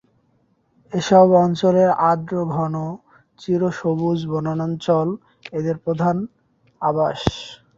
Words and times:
এসব 0.93 1.27
অঞ্চলের 1.41 1.89
আর্দ্র 2.09 2.35
ঘন 2.55 2.75
চিরসবুজ 3.39 4.19
বনাঞ্চল 4.31 5.07
এদের 5.53 5.75
প্রধান 5.85 6.15
আবাস। 6.81 7.19